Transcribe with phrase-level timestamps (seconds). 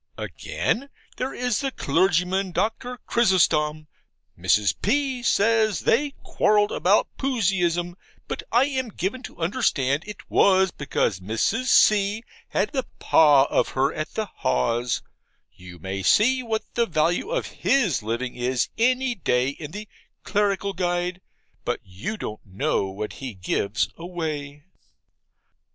[0.17, 3.87] Again, there is the clergyman, Doctor Chrysostom,
[4.35, 4.73] Mrs.
[4.81, 5.21] P.
[5.21, 7.95] says they quarrelled about Puseyism,
[8.27, 11.65] but I am given to understand it was because Mrs.
[11.65, 12.23] C.
[12.47, 15.03] had the PAS of her at the Haws
[15.51, 19.87] you may see what the value of his living is any day in the
[20.23, 21.21] 'Clerical Guide;'
[21.63, 24.63] but you don't know what he gives away.